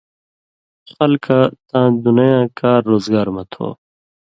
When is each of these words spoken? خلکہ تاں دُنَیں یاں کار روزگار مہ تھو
خلکہ 0.93 1.39
تاں 1.69 1.87
دُنَیں 2.03 2.31
یاں 2.33 2.45
کار 2.59 2.81
روزگار 2.91 3.27
مہ 3.35 3.43
تھو 3.51 3.67